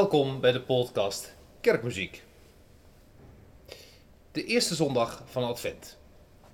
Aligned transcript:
Welkom 0.00 0.40
bij 0.40 0.52
de 0.52 0.60
podcast 0.60 1.36
Kerkmuziek. 1.60 2.22
De 4.32 4.44
eerste 4.44 4.74
zondag 4.74 5.22
van 5.26 5.44
Advent. 5.44 5.98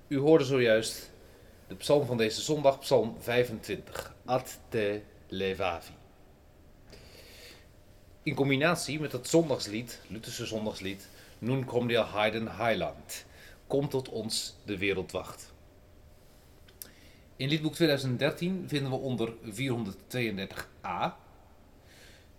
U 0.07 0.17
hoorde 0.17 0.43
zojuist 0.43 1.11
de 1.67 1.75
psalm 1.75 2.05
van 2.05 2.17
deze 2.17 2.41
zondag, 2.41 2.79
psalm 2.79 3.15
25, 3.19 4.15
Ad 4.25 4.59
te 4.69 5.01
levavi. 5.27 5.91
In 8.23 8.35
combinatie 8.35 8.99
met 8.99 9.11
het 9.11 9.27
zondagslied, 9.27 10.01
Lutherse 10.07 10.45
zondagslied, 10.45 11.07
Nun 11.39 11.65
kom 11.65 11.87
der 11.87 12.13
Heiden 12.13 12.47
Heiland, 12.47 13.25
Kom 13.67 13.89
tot 13.89 14.09
ons 14.09 14.55
de 14.65 14.77
wereldwacht. 14.77 15.53
In 17.35 17.49
liedboek 17.49 17.73
2013 17.73 18.65
vinden 18.67 18.91
we 18.91 18.97
onder 18.97 19.33
432a 19.43 21.25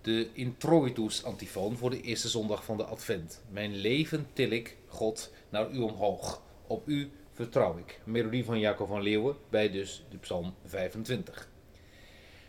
de 0.09 0.29
introitus 0.33 1.25
antifoon 1.25 1.77
voor 1.77 1.91
de 1.91 2.01
eerste 2.01 2.29
zondag 2.29 2.65
van 2.65 2.77
de 2.77 2.85
Advent. 2.85 3.43
Mijn 3.51 3.77
leven 3.77 4.27
til 4.33 4.51
ik, 4.51 4.77
God, 4.87 5.33
naar 5.49 5.71
u 5.71 5.79
omhoog. 5.79 6.43
Op 6.67 6.89
u 6.89 7.11
vertrouw 7.33 7.79
ik. 7.79 8.01
Melodie 8.05 8.45
van 8.45 8.59
Jacob 8.59 8.89
van 8.89 9.03
Leeuwen 9.03 9.37
bij 9.49 9.71
dus 9.71 10.05
de 10.11 10.17
Psalm 10.17 10.55
25. 10.65 11.49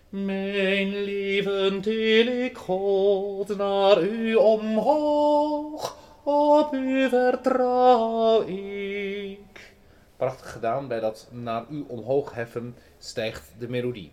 Mijn 0.09 1.03
leven 1.03 1.81
til 1.81 2.27
ik, 2.27 2.57
God, 2.57 3.57
naar 3.57 4.03
u 4.03 4.35
omhoog. 4.35 5.97
Op 6.23 6.73
u 6.73 7.09
vertrouw 7.09 8.41
ik. 8.47 9.73
Prachtig 10.17 10.51
gedaan, 10.51 10.87
bij 10.87 10.99
dat 10.99 11.27
naar 11.31 11.65
u 11.69 11.83
omhoog 11.87 12.33
heffen 12.33 12.75
stijgt 12.97 13.51
de 13.57 13.69
melodie. 13.69 14.11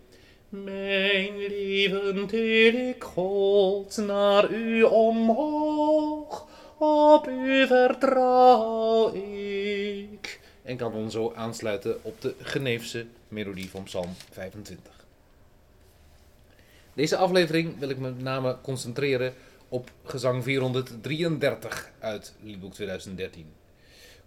Mijn 0.49 1.37
leven 1.37 2.27
til 2.27 2.75
ik 2.75 3.03
God 3.03 3.97
naar 3.97 4.51
u 4.51 4.83
omhoog, 4.83 6.47
op 6.77 7.27
u 7.27 7.67
vertrouw 7.67 9.13
ik. 9.13 10.39
En 10.63 10.77
kan 10.77 10.91
dan 10.91 11.11
zo 11.11 11.33
aansluiten 11.35 12.03
op 12.03 12.21
de 12.21 12.35
Geneefse 12.39 13.05
melodie 13.27 13.69
van 13.69 13.83
Psalm 13.83 14.13
25. 14.31 15.05
Deze 16.93 17.17
aflevering 17.17 17.79
wil 17.79 17.89
ik 17.89 17.97
met 17.97 18.21
name 18.21 18.57
concentreren 18.61 19.33
op 19.69 19.91
gezang 20.03 20.43
433 20.43 21.91
uit 21.99 22.33
liedboek 22.41 22.73
2013. 22.73 23.45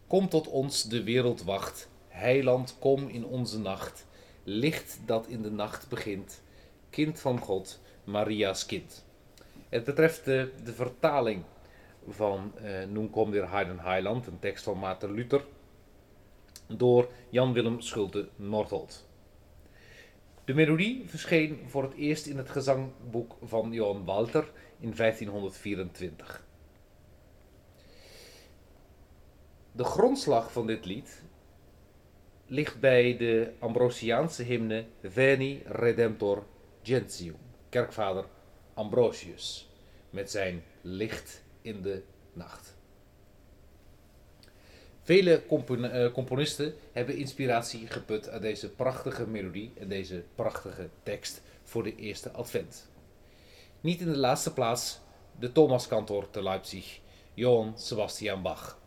Kom 0.07 0.29
tot 0.29 0.49
ons 0.49 0.85
de 0.85 1.03
wereldwacht, 1.03 1.89
heiland 2.09 2.77
kom 2.79 3.09
in 3.09 3.25
onze 3.25 3.59
nacht 3.59 4.09
licht 4.51 4.99
dat 5.07 5.27
in 5.27 5.43
de 5.43 5.51
nacht 5.51 5.89
begint, 5.89 6.43
kind 6.91 7.21
van 7.21 7.39
God, 7.39 7.81
Maria's 8.05 8.67
kind. 8.67 9.05
Het 9.69 9.85
betreft 9.85 10.25
de, 10.25 10.51
vertaling 10.65 11.45
van 12.09 12.53
uh, 12.63 12.85
Nun 12.85 13.11
kom 13.11 13.31
der 13.31 13.51
Heiden 13.51 13.79
Heiland, 13.79 14.27
een 14.27 14.39
tekst 14.39 14.65
van 14.65 14.79
Maarten 14.79 15.13
Luther, 15.13 15.45
door 16.67 17.09
Jan 17.29 17.53
Willem 17.53 17.81
Schulte 17.81 18.29
Nordholt. 18.37 19.09
De 20.45 20.55
melodie 20.55 21.03
verscheen 21.07 21.61
voor 21.67 21.83
het 21.83 21.95
eerst 21.95 22.27
in 22.27 22.37
het 22.37 22.51
gezangboek 22.51 23.37
van 23.43 23.73
Johan 23.73 24.05
Walter 24.05 24.51
in 24.79 24.95
1524. 24.97 26.45
De 29.73 29.85
grondslag 29.85 30.53
van 30.53 30.67
dit 30.67 30.85
lied 30.85 31.23
ligt 32.51 32.81
bij 32.81 33.17
de 33.17 33.53
Ambrosiaanse 33.59 34.43
hymne 34.43 34.85
Veni 35.03 35.63
Redemptor 35.67 36.47
Gentium, 36.83 37.37
kerkvader 37.69 38.25
Ambrosius, 38.75 39.69
met 40.11 40.31
zijn 40.31 40.63
licht 40.81 41.43
in 41.63 41.83
de 41.83 42.03
nacht. 42.33 42.77
Vele 45.03 45.43
eh, 45.43 46.13
componisten 46.13 46.75
hebben 46.93 47.17
inspiratie 47.17 47.87
geput 47.87 48.29
uit 48.29 48.43
deze 48.43 48.71
prachtige 48.71 49.27
melodie 49.27 49.73
en 49.79 49.89
deze 49.89 50.25
prachtige 50.35 50.89
tekst 51.03 51.43
voor 51.63 51.83
de 51.83 51.97
eerste 51.97 52.31
advent. 52.31 52.91
Niet 53.81 54.01
in 54.01 54.13
de 54.13 54.19
laatste 54.19 54.53
plaats 54.53 55.01
de 55.39 55.53
Thomaskantor 55.53 56.31
te 56.31 56.43
Leipzig, 56.43 57.01
Johann 57.35 57.79
Sebastian 57.79 58.43
Bach. 58.43 58.80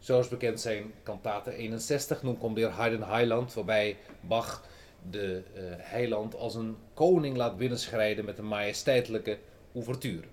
Zoals 0.00 0.28
bekend 0.28 0.60
zijn 0.60 0.92
kantate 1.02 1.54
61, 1.54 2.22
Nun 2.22 2.38
komt 2.38 2.56
der 2.56 2.76
Heiden 2.76 3.02
Heiland, 3.02 3.54
waarbij 3.54 3.96
Bach 4.20 4.64
de 5.10 5.42
uh, 5.54 5.62
heiland 5.78 6.34
als 6.34 6.54
een 6.54 6.76
koning 6.94 7.36
laat 7.36 7.56
binnenschrijden 7.56 8.24
met 8.24 8.38
een 8.38 8.48
majesteitelijke 8.48 9.38
ouverture. 9.74 10.26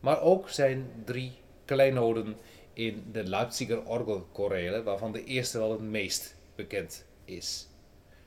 Maar 0.00 0.20
ook 0.20 0.48
zijn 0.48 0.90
drie 1.04 1.32
kleinoden 1.64 2.36
in 2.72 3.04
de 3.12 3.24
Leipziger 3.24 3.84
orgelchorale, 3.84 4.82
waarvan 4.82 5.12
de 5.12 5.24
eerste 5.24 5.58
wel 5.58 5.70
het 5.70 5.80
meest 5.80 6.34
bekend 6.54 7.04
is. 7.24 7.68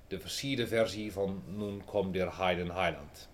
De 0.08 0.20
versierde 0.20 0.68
versie 0.68 1.12
van 1.12 1.44
Nun 1.46 1.86
kommt 1.86 2.14
der 2.14 2.38
Heiden 2.38 2.72
Heiland. 2.72 3.30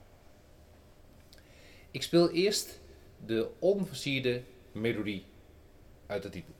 Ik 1.92 2.04
speel 2.04 2.32
eerst 2.32 2.80
de 3.26 3.50
onversierde 3.60 4.42
melodie 4.72 5.26
uit 6.08 6.24
het 6.24 6.32
titel. 6.32 6.55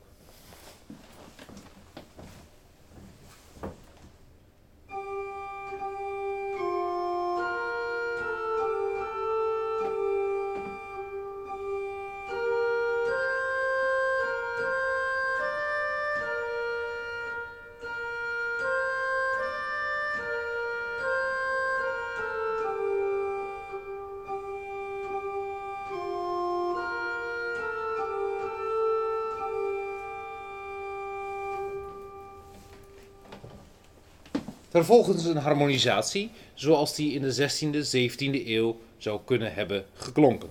Vervolgens 34.76 35.24
een 35.24 35.36
harmonisatie 35.36 36.30
zoals 36.54 36.94
die 36.94 37.12
in 37.12 37.22
de 37.22 37.34
16e, 37.34 38.10
17e 38.12 38.46
eeuw 38.46 38.76
zou 38.96 39.20
kunnen 39.24 39.54
hebben 39.54 39.84
geklonken. 39.94 40.48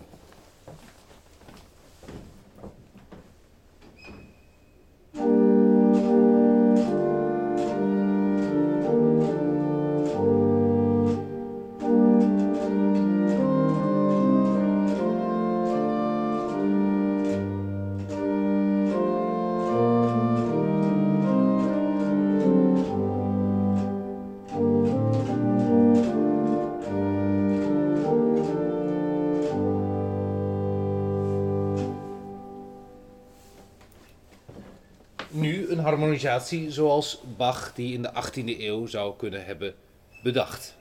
Harmonisatie 35.85 36.71
zoals 36.71 37.21
Bach 37.37 37.73
die 37.73 37.93
in 37.93 38.01
de 38.01 38.11
18e 38.13 38.59
eeuw 38.59 38.85
zou 38.85 39.13
kunnen 39.17 39.45
hebben 39.45 39.75
bedacht. 40.23 40.75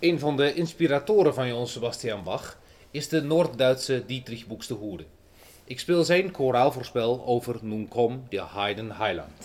Een 0.00 0.18
van 0.18 0.36
de 0.36 0.54
inspiratoren 0.54 1.34
van 1.34 1.48
Johann 1.48 1.66
Sebastian 1.66 2.22
Bach 2.22 2.58
is 2.90 3.08
de 3.08 3.22
Noord-Duitse 3.22 4.02
Dietrich 4.06 4.46
Buxtehude. 4.46 5.04
Ik 5.64 5.80
speel 5.80 6.04
zijn 6.04 6.30
koraalvoorspel 6.30 7.24
over 7.26 7.58
Nun 7.62 7.88
komm 7.88 8.22
der 8.28 8.54
Heiden 8.54 8.92
Heiland. 8.92 9.39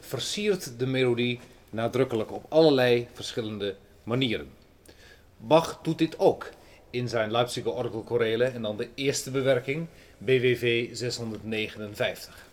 Versiert 0.00 0.78
de 0.78 0.86
melodie 0.86 1.40
nadrukkelijk 1.70 2.32
op 2.32 2.44
allerlei 2.48 3.08
verschillende 3.12 3.76
manieren. 4.02 4.50
Bach 5.36 5.78
doet 5.82 5.98
dit 5.98 6.18
ook 6.18 6.50
in 6.90 7.08
zijn 7.08 7.30
Leipziger 7.30 7.72
orgelchorelen 7.72 8.52
en 8.52 8.62
dan 8.62 8.76
de 8.76 8.88
eerste 8.94 9.30
bewerking, 9.30 9.86
BWV 10.18 10.88
659. 10.92 12.46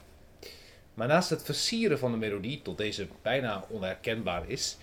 Maar 0.94 1.08
naast 1.08 1.30
het 1.30 1.44
versieren 1.44 2.00
van 2.00 2.12
de 2.12 2.18
melodie, 2.18 2.62
tot 2.62 2.78
deze 2.78 3.08
bijna 3.22 3.66
onherkenbaar 3.70 4.50
is, 4.50 4.78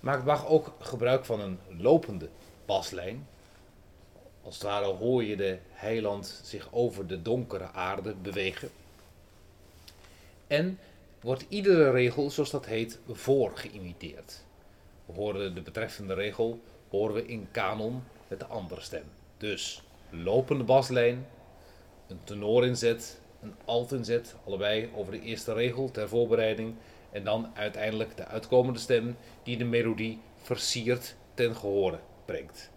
maakt 0.00 0.24
Bach 0.24 0.46
ook 0.46 0.72
gebruik 0.80 1.24
van 1.24 1.40
een 1.40 1.58
lopende 1.76 2.28
baslijn. 2.66 3.26
Als 4.42 4.54
het 4.54 4.64
ware 4.64 4.86
hoor 4.86 5.24
je 5.24 5.36
de 5.36 5.58
heiland 5.70 6.40
zich 6.44 6.68
over 6.70 7.06
de 7.06 7.22
donkere 7.22 7.70
aarde 7.72 8.14
bewegen. 8.14 8.70
En 10.46 10.78
wordt 11.20 11.44
iedere 11.48 11.90
regel, 11.90 12.30
zoals 12.30 12.50
dat 12.50 12.66
heet, 12.66 12.98
voor 13.08 13.50
geïmiteerd. 13.54 14.44
We 15.06 15.12
horen 15.12 15.54
de 15.54 15.62
betreffende 15.62 16.14
regel 16.14 16.60
horen 16.88 17.14
we 17.14 17.26
in 17.26 17.48
kanon 17.50 18.02
met 18.28 18.40
de 18.40 18.46
andere 18.46 18.80
stem. 18.80 19.04
Dus 19.36 19.82
lopende 20.10 20.64
baslijn, 20.64 21.26
een 22.06 22.20
tenorinzet, 22.24 23.20
een 23.42 23.54
altinzet, 23.64 24.34
allebei 24.46 24.90
over 24.94 25.12
de 25.12 25.20
eerste 25.20 25.52
regel 25.52 25.90
ter 25.90 26.08
voorbereiding. 26.08 26.74
En 27.10 27.24
dan 27.24 27.50
uiteindelijk 27.54 28.16
de 28.16 28.24
uitkomende 28.24 28.78
stem 28.78 29.16
die 29.42 29.56
de 29.56 29.64
melodie 29.64 30.20
versiert 30.42 31.16
ten 31.34 31.56
gehore 31.56 31.98
brengt. 32.24 32.70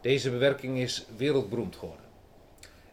Deze 0.00 0.30
bewerking 0.30 0.78
is 0.78 1.06
wereldberoemd 1.16 1.76
geworden. 1.76 2.04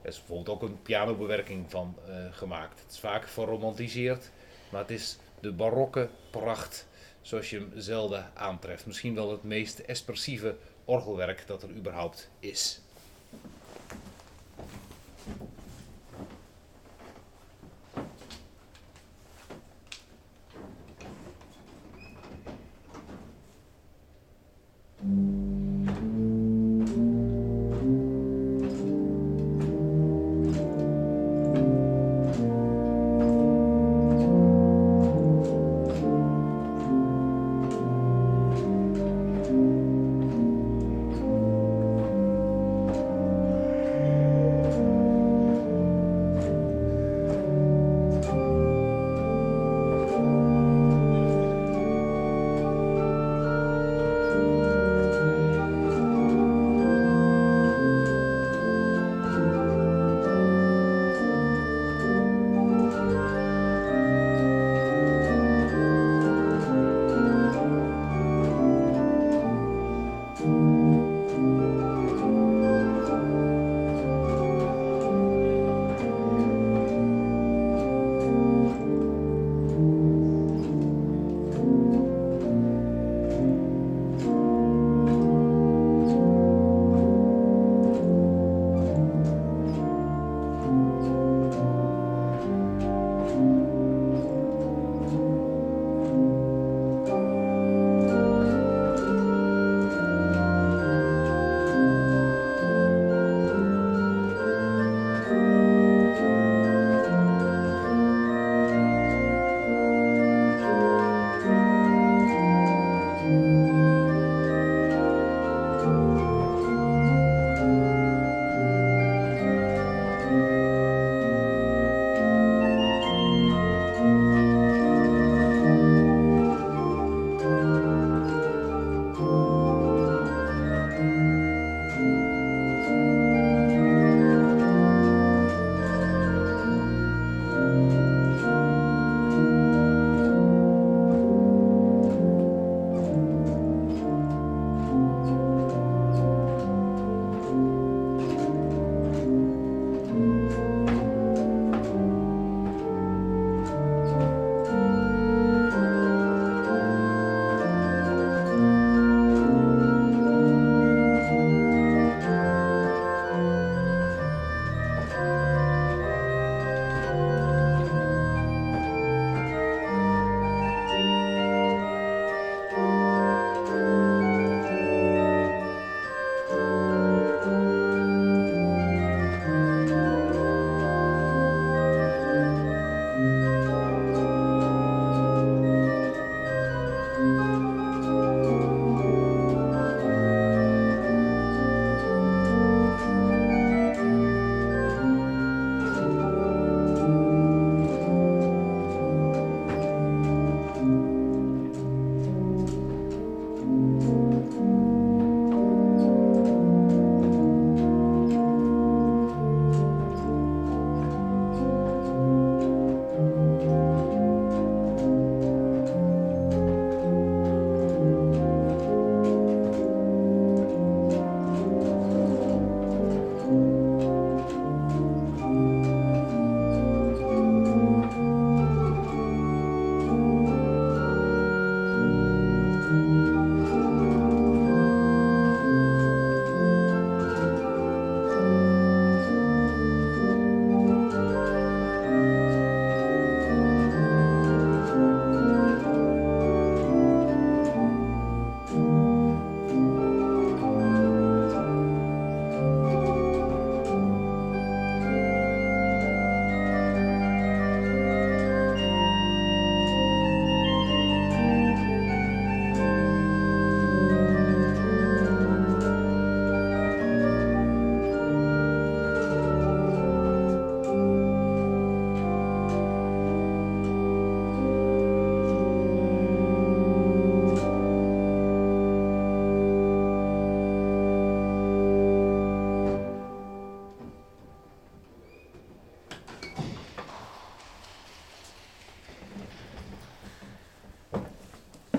Er 0.01 0.10
is 0.10 0.18
bijvoorbeeld 0.18 0.50
ook 0.50 0.70
een 0.70 0.82
pianobewerking 0.82 1.72
van 1.72 1.96
uh, 2.10 2.16
gemaakt. 2.32 2.80
Het 2.80 2.92
is 2.92 3.00
vaak 3.00 3.27
verromantiseerd, 3.27 4.32
maar 4.69 4.81
het 4.81 4.91
is 4.91 5.17
de 5.39 5.51
barokke 5.51 6.09
pracht 6.29 6.88
zoals 7.21 7.50
je 7.50 7.57
hem 7.57 7.71
zelden 7.75 8.31
aantreft. 8.33 8.86
Misschien 8.86 9.15
wel 9.15 9.31
het 9.31 9.43
meest 9.43 9.79
expressieve 9.79 10.55
orgelwerk 10.86 11.43
dat 11.47 11.63
er 11.63 11.69
überhaupt 11.69 12.29
is. 12.39 12.81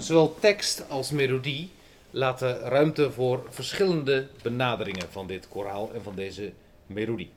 Zowel 0.09 0.35
tekst 0.41 0.88
als 0.88 1.11
melodie 1.11 1.71
laten 2.11 2.59
ruimte 2.59 3.12
voor 3.12 3.47
verschillende 3.49 4.27
benaderingen 4.43 5.11
van 5.11 5.27
dit 5.27 5.49
koraal 5.49 5.91
en 5.95 6.03
van 6.03 6.15
deze 6.15 6.53
melodie. 6.87 7.31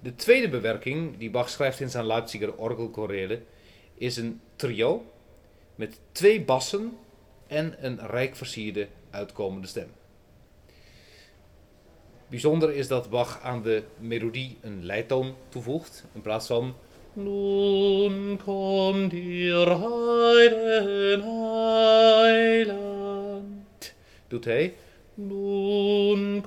De 0.00 0.14
tweede 0.14 0.48
bewerking 0.48 1.18
die 1.18 1.30
Bach 1.30 1.48
schrijft 1.48 1.80
in 1.80 1.90
zijn 1.90 2.06
Leipziger 2.06 2.56
orgelchorale 2.56 3.40
is 3.94 4.16
een 4.16 4.40
trio 4.56 5.12
met 5.74 6.00
twee 6.12 6.40
bassen 6.40 6.98
en 7.46 7.76
een 7.80 8.06
rijk 8.06 8.36
versierde 8.36 8.88
uitkomende 9.10 9.66
stem. 9.66 9.88
Bijzonder 12.28 12.74
is 12.74 12.88
dat 12.88 13.10
Bach 13.10 13.40
aan 13.42 13.62
de 13.62 13.82
melodie 13.98 14.56
een 14.60 14.84
leitoon 14.84 15.34
toevoegt 15.48 16.04
in 16.12 16.20
plaats 16.20 16.46
van 16.46 16.74
Nun 17.16 18.36
kommt 18.44 19.12
ihr 19.14 19.66
Doet 24.36 24.44
hij 24.44 24.74
Nun. 25.14 26.42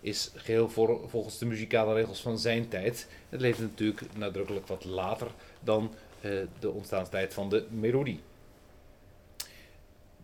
Is 0.00 0.30
geheel 0.34 0.68
volgens 1.06 1.38
de 1.38 1.46
muzikale 1.46 1.94
regels 1.94 2.20
van 2.20 2.38
zijn 2.38 2.68
tijd. 2.68 3.08
Het 3.28 3.40
leeft 3.40 3.58
natuurlijk 3.58 4.16
nadrukkelijk 4.16 4.66
wat 4.66 4.84
later 4.84 5.26
dan 5.60 5.90
uh, 6.20 6.30
de 6.58 6.70
ontstaanstijd 6.70 7.34
van 7.34 7.48
de 7.48 7.64
melodie. 7.70 8.20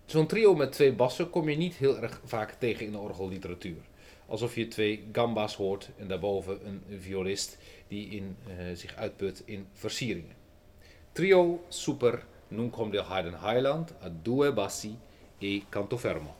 Zo'n 0.06 0.26
trio 0.26 0.54
met 0.54 0.72
twee 0.72 0.92
bassen 0.92 1.30
kom 1.30 1.48
je 1.48 1.56
niet 1.56 1.74
heel 1.74 1.98
erg 1.98 2.20
vaak 2.24 2.52
tegen 2.52 2.86
in 2.86 2.92
de 2.92 2.98
orgelliteratuur. 2.98 3.80
Alsof 4.26 4.54
je 4.54 4.68
twee 4.68 5.04
gamba's 5.12 5.54
hoort 5.54 5.88
en 5.98 6.08
daarboven 6.08 6.66
een 6.66 6.82
violist 7.00 7.58
die 7.88 8.08
in, 8.08 8.36
uh, 8.48 8.54
zich 8.74 8.96
uitput 8.96 9.42
in 9.44 9.66
versieringen. 9.72 10.39
trio 11.20 11.64
super 11.68 12.24
nun 12.48 12.70
Nunc 12.70 12.72
cum 12.72 12.90
Heiden 12.90 13.10
Heidenheiland, 13.10 13.94
a 14.00 14.08
due 14.08 14.52
bassi 14.52 14.98
e 15.38 15.66
canto 15.68 15.98
fermo. 15.98 16.39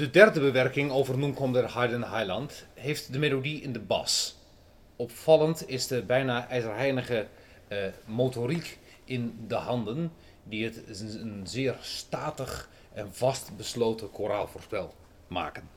De 0.00 0.10
derde 0.10 0.40
bewerking 0.40 0.90
over 0.90 1.18
Nun 1.18 1.52
der 1.52 1.70
heeft 2.74 3.12
de 3.12 3.18
melodie 3.18 3.62
in 3.62 3.72
de 3.72 3.78
bas. 3.78 4.36
Opvallend 4.96 5.68
is 5.68 5.86
de 5.86 6.02
bijna 6.02 6.48
ijzerheinige 6.48 7.26
uh, 7.68 7.78
motoriek 8.04 8.78
in 9.04 9.44
de 9.46 9.54
handen, 9.54 10.12
die 10.44 10.64
het 10.64 11.02
een 11.20 11.40
zeer 11.44 11.76
statig 11.80 12.68
en 12.92 13.14
vastbesloten 13.14 14.10
koraalvoorspel 14.10 14.94
maken. 15.26 15.68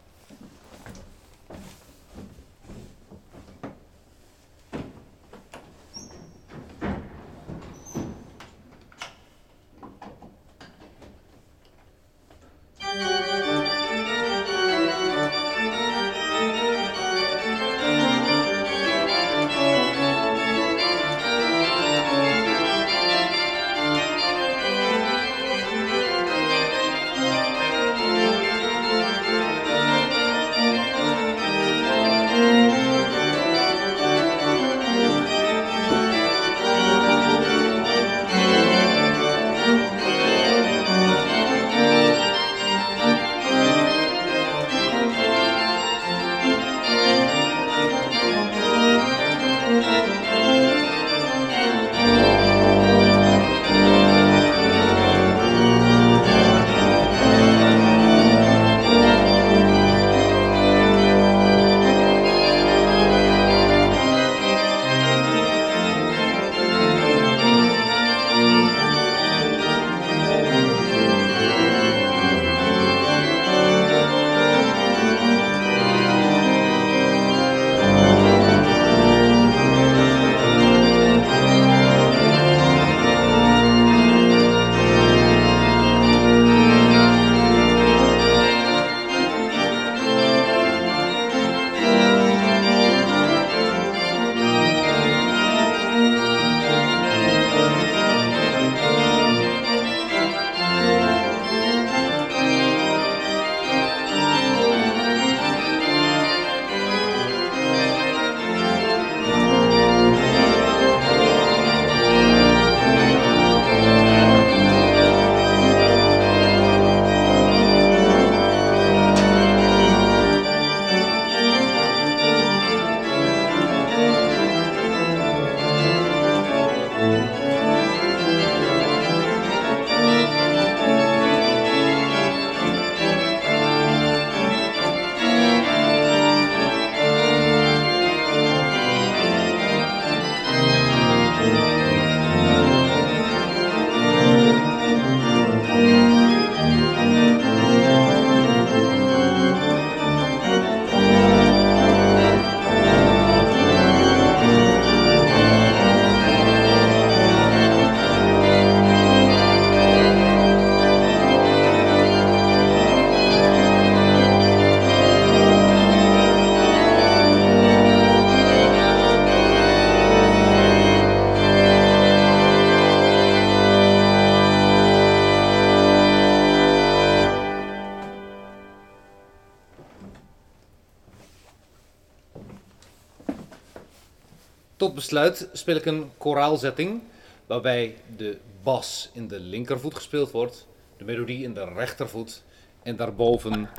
Tot 184.83 184.95
besluit 184.95 185.49
speel 185.53 185.75
ik 185.75 185.85
een 185.85 186.11
koraalzetting 186.17 187.01
waarbij 187.45 187.95
de 188.15 188.39
bas 188.63 189.09
in 189.13 189.27
de 189.27 189.39
linkervoet 189.39 189.95
gespeeld 189.95 190.31
wordt, 190.31 190.67
de 190.97 191.03
melodie 191.03 191.43
in 191.43 191.53
de 191.53 191.63
rechtervoet 191.63 192.43
en 192.81 192.95
daarboven 192.95 193.69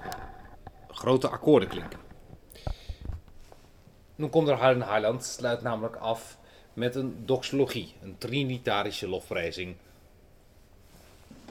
grote 0.89 1.29
akkoorden 1.29 1.69
klinken. 1.69 1.99
Nu 4.15 4.27
komt 4.27 4.49
er 4.49 4.55
Harden 4.55 4.83
Highland, 4.83 5.25
sluit 5.25 5.63
namelijk 5.63 5.97
af 5.97 6.39
met 6.73 6.95
een 6.95 7.23
doxologie, 7.27 7.95
een 8.03 8.19
trinitarische 8.19 9.09
lofprijzing. 9.09 9.77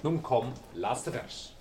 Nun 0.01 0.21
kom, 0.21 0.51
laatste 0.71 1.11
vers. 1.11 1.55